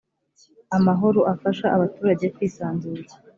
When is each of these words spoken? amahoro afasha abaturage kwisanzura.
amahoro 0.77 1.19
afasha 1.33 1.65
abaturage 1.75 2.25
kwisanzura. 2.35 3.03